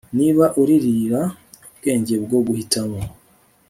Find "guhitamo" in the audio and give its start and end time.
2.47-2.99